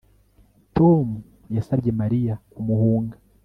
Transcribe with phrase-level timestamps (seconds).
[0.77, 1.07] Tom
[1.55, 3.15] yasabye Mariya kumuhunga